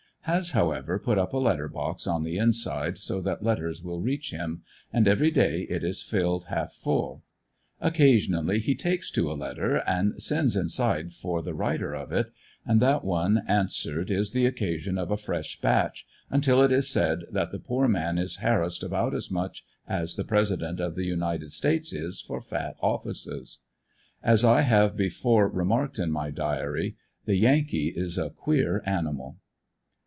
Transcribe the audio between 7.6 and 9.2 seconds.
Occa sionally he takes